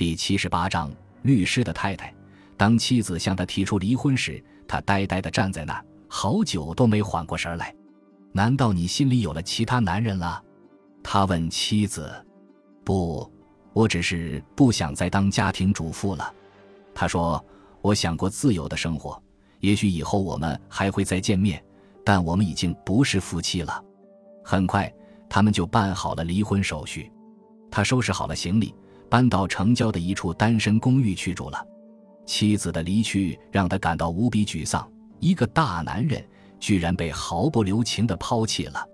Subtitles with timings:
[0.00, 2.10] 第七十八章律师的太太。
[2.56, 7.76] 当妻子向他提出离婚时，他呆呆地站在那儿，好久都没缓过神来。
[8.32, 10.42] 难道你心里有了其他男人了？
[11.02, 12.10] 他问妻子。
[12.82, 13.30] 不，
[13.74, 16.32] 我只是不想再当家庭主妇了。
[16.94, 17.44] 他说
[17.82, 19.22] ：“我想过自由的生活，
[19.58, 21.62] 也许以后我们还会再见面，
[22.02, 23.84] 但我们已经不是夫妻了。”
[24.42, 24.90] 很快，
[25.28, 27.12] 他们就办好了离婚手续。
[27.70, 28.74] 他收拾好了行李，
[29.10, 31.66] 搬到城郊的一处单身公寓去住了。
[32.24, 36.24] 妻子的离去让他感到无比沮丧，一个大男人
[36.60, 38.86] 居然被毫不留情地抛弃了。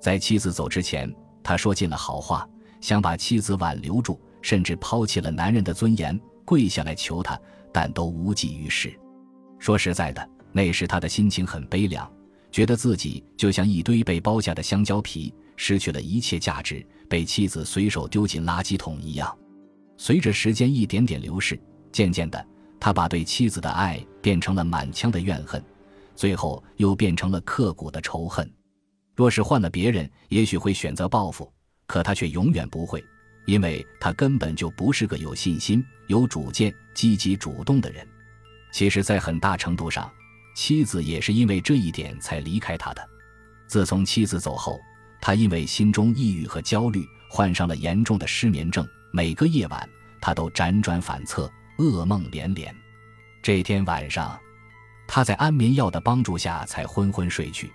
[0.00, 1.10] 在妻子走之前，
[1.44, 2.46] 他说尽了好话，
[2.80, 7.40] 想把妻子挽留住，甚至抛弃了男人的尊严，跪下来求他，
[7.72, 8.92] 但都无济于事。
[9.60, 12.10] 说实在的，那时他的心情很悲凉，
[12.50, 15.32] 觉得自己就像一堆被剥下的香蕉皮。
[15.54, 19.32] 失去了一切价值，被妻子随手丢进垃圾桶一样。
[20.04, 21.56] 随着时间一点点流逝，
[21.92, 22.44] 渐渐的，
[22.80, 25.64] 他把对妻子的爱变成了满腔的怨恨，
[26.16, 28.52] 最后又变成了刻骨的仇恨。
[29.14, 31.48] 若是换了别人，也许会选择报复，
[31.86, 33.00] 可他却永远不会，
[33.46, 38.04] 因为他根本就不是个有信心、有主见、积极主动的人。
[38.72, 40.10] 其实，在很大程度上，
[40.56, 43.08] 妻子也是因为这一点才离开他的。
[43.68, 44.80] 自从妻子走后，
[45.20, 48.84] 他因为心中抑郁和焦虑，患上了严重的失眠症。
[49.14, 49.88] 每个夜晚，
[50.22, 52.74] 他都辗转反侧，噩梦连连。
[53.42, 54.40] 这天晚上，
[55.06, 57.70] 他在安眠药的帮助下才昏昏睡去。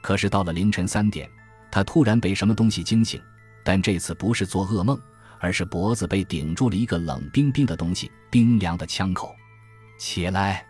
[0.00, 1.30] 可是到了凌晨三点，
[1.70, 3.20] 他突然被什么东西惊醒，
[3.62, 4.98] 但这次不是做噩梦，
[5.38, 9.36] 而是脖子被顶住了一个冷冰冰的东西，冰凉的枪口。
[9.98, 10.66] 起来，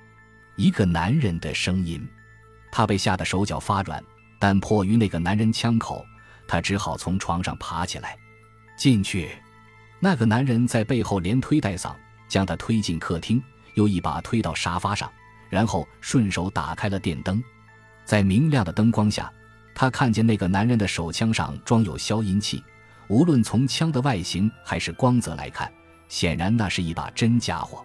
[0.56, 2.04] 一个男人的声音。
[2.72, 4.02] 他被吓得手脚发软，
[4.40, 6.04] 但迫于那个男人枪口。
[6.48, 8.18] 他只好从床上爬起来，
[8.76, 9.30] 进去。
[10.00, 11.94] 那个男人在背后连推带搡，
[12.26, 13.40] 将他推进客厅，
[13.74, 15.10] 又一把推到沙发上，
[15.50, 17.42] 然后顺手打开了电灯。
[18.04, 19.30] 在明亮的灯光下，
[19.74, 22.64] 他看见那个男人的手枪上装有消音器。
[23.08, 25.70] 无论从枪的外形还是光泽来看，
[26.08, 27.84] 显然那是一把真家伙。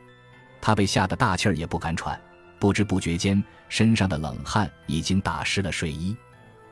[0.62, 2.20] 他被吓得大气儿也不敢喘，
[2.60, 6.16] 不知不觉间，身上的冷汗已经打湿了睡衣。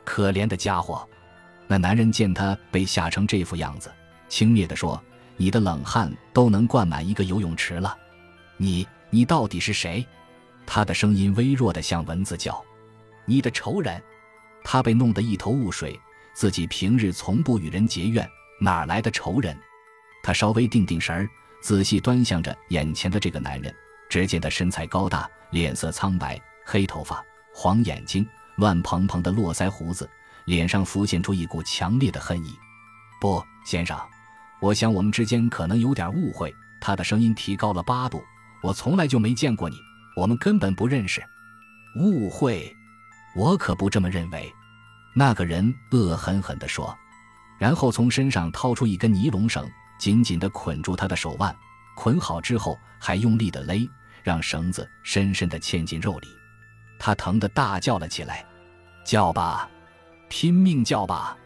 [0.04, 1.06] 可怜的家伙！
[1.66, 3.90] 那男人见他被吓成这副样子，
[4.28, 5.02] 轻蔑地说
[5.36, 7.96] ：“你的冷汗都能灌满一个游泳池了。
[8.56, 10.06] 你，你到底是谁？”
[10.66, 12.64] 他的声音微弱的像蚊子叫。
[13.26, 14.02] “你的仇人。”
[14.64, 15.98] 他被弄得一头雾水，
[16.32, 18.28] 自己平日从不与人结怨，
[18.60, 19.54] 哪来的仇人？
[20.22, 21.28] 他稍微定定神儿，
[21.62, 23.74] 仔细端详着眼前的这个男人，
[24.08, 30.08] 只见他身材高大，脸色苍白，黑头发，黄眼睛，乱蓬蓬的络腮胡子。
[30.46, 32.54] 脸上浮现出一股强烈的恨意。
[33.18, 33.98] 不，先生，
[34.64, 36.54] 我想我们之间可能有点误会。
[36.80, 38.24] 他的声音提高了八度。
[38.62, 39.76] 我从来就没见过你，
[40.16, 41.22] 我们根本不认识。
[42.00, 42.74] 误会？
[43.36, 44.50] 我可不这么认为。
[45.14, 46.96] 那个人恶狠狠地说，
[47.58, 51.54] 然后从身上掏出一根尼龙绳，紧紧地捆住他的手腕。
[51.94, 53.86] 捆好之后，还用力地勒，
[54.22, 56.28] 让绳子深深地嵌进肉里。
[56.98, 58.42] 他疼得大叫了起来
[59.04, 59.68] ：“叫吧！”
[60.30, 61.36] 拼命叫吧！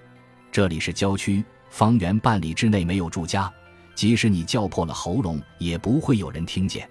[0.52, 3.52] 这里是郊区，方圆半里之内没有住家，
[3.94, 6.88] 即使你叫破了喉咙，也不会有人听见。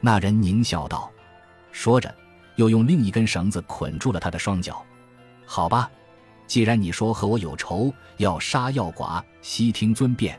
[0.00, 1.10] 那人狞笑道，
[1.72, 2.14] 说着，
[2.56, 4.84] 又用另一根绳子捆住了他的双脚。
[5.44, 5.90] 好吧，
[6.46, 10.38] 既然你说和我有仇，要杀要剐，悉听尊便。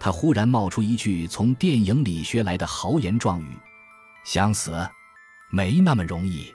[0.00, 3.56] 他忽然冒出一句从电影里学来的豪言壮语
[4.24, 4.88] ：“想死，
[5.50, 6.54] 没那么容易。”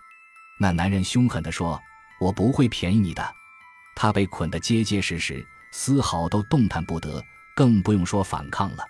[0.57, 1.78] 那男人凶狠地说
[2.22, 3.35] ：“我不会便宜你的。”
[3.95, 5.45] 他被捆得结结实实，
[5.76, 7.20] 丝毫都动弹不得，
[7.56, 8.84] 更不用说反抗了。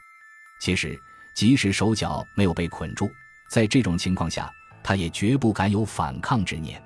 [0.59, 0.99] 其实，
[1.33, 3.09] 即使手脚没有被捆住，
[3.49, 4.51] 在这种情况下，
[4.83, 6.83] 他也绝不敢有反抗之念。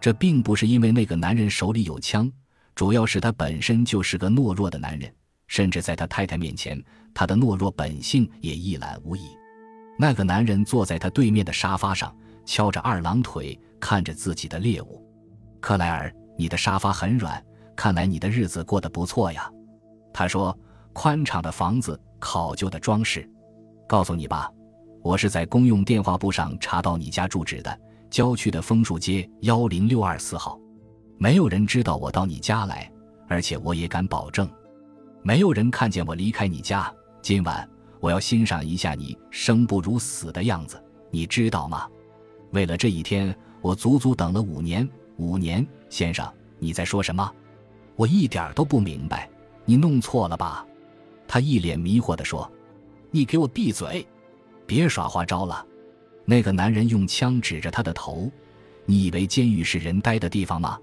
[0.00, 2.30] 这并不是因为那个男人手里有枪，
[2.74, 5.14] 主要是他本身就是个懦弱的男人，
[5.46, 6.82] 甚至在他太太面前，
[7.14, 9.22] 他的懦弱本性也一览无遗。
[9.96, 12.12] 那个男人坐在他对面的沙发上，
[12.44, 15.00] 翘着二郎腿，看着自己的猎物。
[15.60, 17.40] 克莱尔，你的沙发很软。
[17.78, 19.48] 看来你的日子过得不错呀，
[20.12, 20.58] 他说
[20.92, 23.30] ：“宽敞的房子，考究的装饰。
[23.86, 24.50] 告诉你吧，
[25.00, 27.80] 我是在公用电话簿上查到你家住址的，
[28.10, 30.58] 郊区的枫树街幺零六二四号。
[31.18, 32.90] 没有人知道我到你家来，
[33.28, 34.50] 而且我也敢保证，
[35.22, 36.92] 没有人看见我离开你家。
[37.22, 37.70] 今晚
[38.00, 40.82] 我要欣赏一下你生不如死的样子，
[41.12, 41.86] 你知道吗？
[42.50, 44.86] 为了这一天，我足足等了五年。
[45.16, 46.28] 五年，先生，
[46.58, 47.32] 你在说什么？”
[47.98, 49.28] 我一点都不明白，
[49.64, 50.64] 你弄错了吧？
[51.26, 52.48] 他一脸迷惑地说
[53.10, 54.06] ：“你给我闭嘴！
[54.68, 55.66] 别耍花招了！
[56.24, 58.30] 那个男人用枪指着他的头。
[58.86, 60.78] 你以为监狱是人待的地方吗？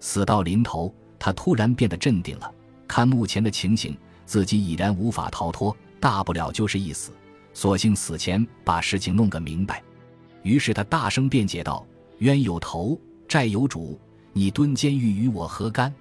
[0.00, 2.52] 死到临头，他突然变得镇定了。
[2.88, 3.96] 看目前的情形，
[4.26, 7.12] 自己已然无法逃脱，大不了就是一死。
[7.54, 9.80] 索性死前把事情弄个明白。
[10.42, 11.86] 于是他大声辩解道
[12.18, 13.96] ：“冤有头，债有主，
[14.32, 15.94] 你蹲监狱与我何干？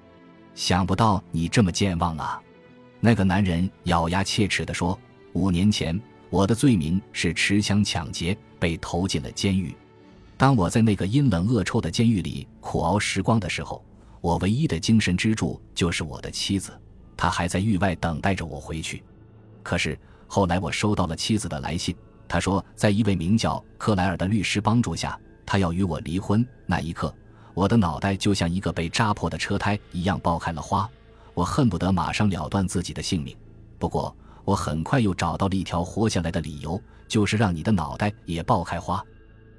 [0.58, 2.42] 想不到你这么健忘啊！”
[3.00, 5.00] 那个男人咬牙切齿地说
[5.34, 5.98] ：“五年前，
[6.32, 9.74] 我的罪名是持枪抢劫，被投进了监狱。
[10.36, 13.86] 当我在那个阴冷恶臭的监狱里苦熬时光的时候，
[14.20, 16.72] 我唯一的精神支柱就是我的妻子，
[17.16, 19.04] 她还在狱外等待着我回去。
[19.62, 21.96] 可是后来我收到了妻子的来信，
[22.28, 26.44] 她说，在一位名叫克莱尔的律师帮助下，她要与我离婚。
[26.66, 27.14] 那一刻，
[27.58, 30.88] 我的脑袋就像一个被扎破的车胎一样爆开了花。”
[31.34, 33.36] 我恨不得马上了断自己的性命，
[33.80, 39.04] 不过我很快又找到了一条活下来的理由，就是让你的脑袋也爆开花。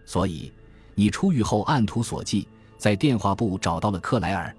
[0.04, 0.52] 所以，
[0.94, 2.46] 你出狱后按图索骥，
[2.76, 4.54] 在电话簿找到了克莱尔。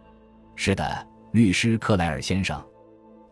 [0.56, 2.62] 是的，律师克莱尔先生，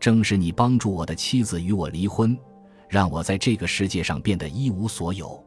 [0.00, 2.36] 正是你帮助我的妻子与我离婚，
[2.88, 5.42] 让我在这个世界上变得一无所有。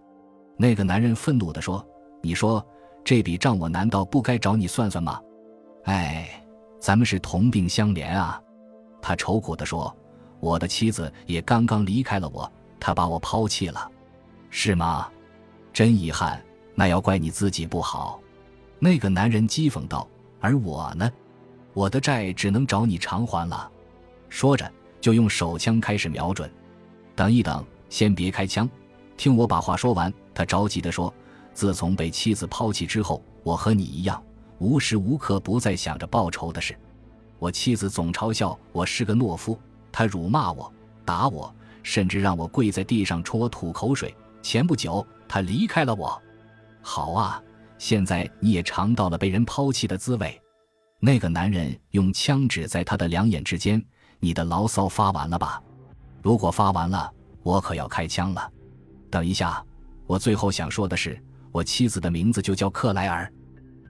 [0.57, 1.83] 那个男人愤怒地说
[2.23, 2.63] ：“你说
[3.03, 5.19] 这笔账我难道不该找你算算吗？”
[5.85, 6.37] 哎。
[6.79, 8.41] 咱们是同病相怜啊，
[9.03, 9.95] 他愁苦地说
[10.41, 13.87] ：“我的妻子也刚刚离开了我，她把我抛弃了，
[14.49, 15.07] 是吗？
[15.71, 16.43] 真遗憾，
[16.73, 18.19] 那要怪你自己不好。”
[18.81, 20.07] 那个男人讥讽道
[20.41, 21.07] ：“而我呢，
[21.75, 23.69] 我的债只能找你偿还了。”
[24.27, 24.67] 说着，
[24.99, 26.51] 就用手枪开始瞄准。
[27.15, 28.67] 等一等，先别开枪，
[29.17, 30.11] 听我把话说完。
[30.33, 31.13] 他着急地说
[31.53, 34.21] ：“自从被妻子抛弃之后，我和你一样。”
[34.59, 36.77] 无时无刻不在想着报仇的事，
[37.39, 39.59] 我妻子总嘲笑我是个懦夫，
[39.91, 40.71] 她辱骂我、
[41.03, 41.51] 打我，
[41.81, 44.15] 甚至让我跪在地上冲我吐口水。
[44.43, 46.21] 前不久，她离开了我。
[46.79, 47.41] 好啊，
[47.79, 50.39] 现在你也尝到了被人抛弃的滋味。
[50.99, 53.83] 那个男人用枪指在他的两眼之间
[54.21, 55.59] ：“你的牢骚发完了吧？
[56.21, 57.11] 如果发完了，
[57.41, 58.51] 我可要开枪了。
[59.09, 59.65] 等一下，
[60.05, 61.19] 我最后想说的是，
[61.51, 63.31] 我妻子的名字就叫克莱尔。”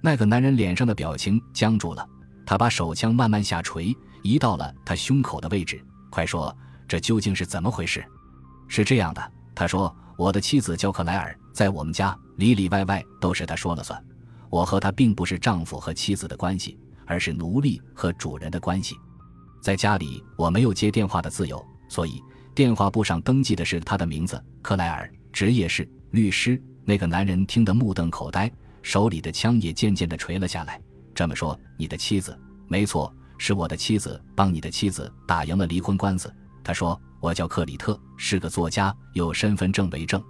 [0.04, 2.08] 那个男人脸上的表情僵住了，
[2.46, 5.80] 他把手枪慢慢下垂，移到了他胸口的位置。
[6.10, 6.56] 快说，
[6.88, 8.04] 这究竟是怎么回事？
[8.68, 14.04] 是这样的，他说，我的妻子叫克莱尔，在我们家里里外外都是他说了算。
[14.50, 18.96] 我和他并不是丈夫和妻子的关系，而是奴隶和主人的关系。
[19.62, 22.22] 在家里，我没有接电话的自由，所以
[22.56, 26.60] 电话簿上登记的是他的名字克莱尔，职业是律师。
[26.86, 28.52] 那个男人听得目瞪口呆。
[28.84, 30.82] 手里的枪也渐渐地垂了下来。
[31.14, 32.36] 这么说，你的妻子？
[32.68, 36.34] 没错，是我的妻子帮你的妻子打赢了离婚官司。
[36.64, 40.24] 他说：“我叫克里特，是个作家，有身份证为证。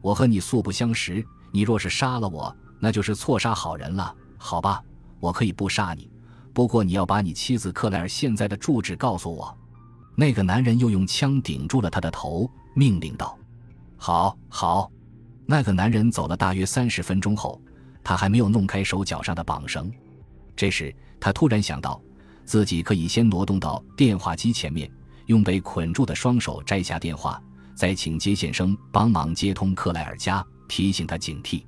[0.00, 4.12] 我和你素不相识，你若是杀了我，那就是错杀好人了。
[4.36, 4.82] 好吧，
[5.20, 6.10] 我可以不杀你，
[6.52, 9.56] 不过你要把你妻子克莱尔现在的住址告诉我。”
[10.16, 13.38] 那个男人又用枪顶住了他的头，命令道
[13.96, 14.90] ：“好，好。”
[15.46, 17.60] 那个男人走了大约三十分钟后。
[18.06, 19.90] 他还没有弄开手脚上的绑绳，
[20.54, 21.98] 这时他突然想到，
[22.44, 24.90] 自己可以先挪动到电话机前面，
[25.24, 27.42] 用被捆住的双手摘下电话，
[27.74, 31.64] 再请接线生帮忙接通克莱尔家，提醒他警惕。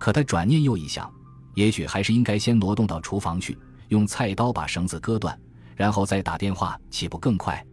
[0.00, 1.08] 可他转念又一想，
[1.54, 3.56] 也许还是应该先挪动到厨房去，
[3.86, 5.40] 用菜刀把绳子割断，
[5.76, 7.64] 然后再打电话，岂不更快？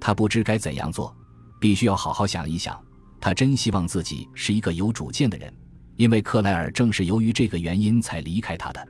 [0.00, 1.16] 他不知该怎样做，
[1.60, 2.83] 必须要好好想一想。
[3.24, 5.50] 他真希望自己是一个有主见的人。
[5.96, 8.86] 因为克莱尔正是由于这个原因才离开他的。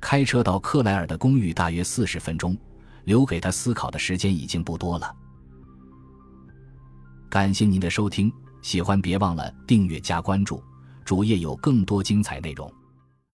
[0.00, 2.56] 开车到克莱尔的公寓大约四十分钟，
[3.04, 5.14] 留给他思考的时间已经不多了。
[7.28, 8.32] 感谢您的收听，
[8.62, 10.60] 喜欢别忘了订阅加关注，
[11.04, 12.68] 主页有更多精彩内容。